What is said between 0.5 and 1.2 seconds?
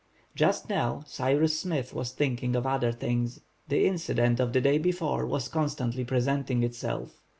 now,